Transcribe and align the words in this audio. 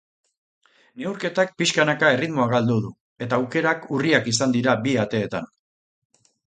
Neurketak 1.01 1.51
pixkanaka 1.61 2.09
erritmoa 2.15 2.47
galdu 2.55 2.79
du 2.87 2.91
eta 3.27 3.41
aukerak 3.41 3.87
urriak 3.99 4.35
izan 4.35 4.59
dira 4.61 4.77
bi 4.89 5.01
ateetan. 5.05 5.51